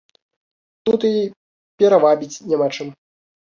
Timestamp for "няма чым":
2.49-2.93